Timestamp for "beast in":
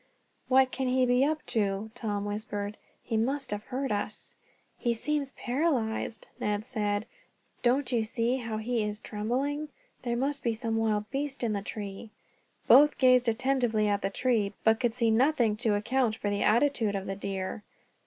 11.11-11.53